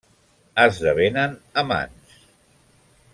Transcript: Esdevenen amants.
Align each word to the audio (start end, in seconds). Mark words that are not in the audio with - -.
Esdevenen 0.63 1.37
amants. 1.63 2.17